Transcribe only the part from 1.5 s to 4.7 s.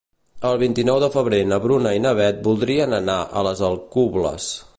na Bruna i na Beth voldrien anar a les Alcubles.